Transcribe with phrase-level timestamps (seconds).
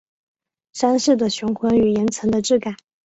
[0.73, 2.75] 山势的雄浑与岩层的质感